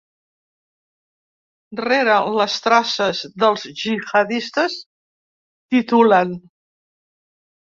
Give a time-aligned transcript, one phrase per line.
[1.85, 4.79] Rere les traces dels gihadistes,
[5.77, 6.35] titulen.